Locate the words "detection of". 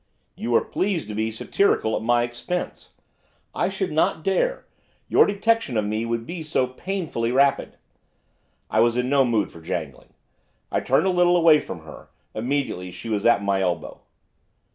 5.27-5.85